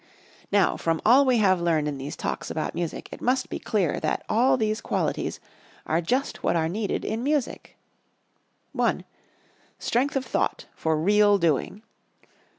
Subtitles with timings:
[0.51, 3.99] Now, from all we have learned in these Talks about music it must be clear
[3.99, 5.39] that all these qualities
[5.85, 7.77] are just what are needed in music:
[8.79, 9.03] I.
[9.77, 11.83] Strength of thought for Real doing.